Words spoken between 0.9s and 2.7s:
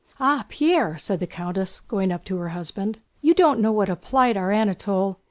said the countess going up to her